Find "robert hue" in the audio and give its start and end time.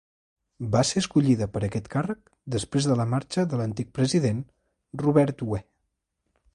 5.05-5.63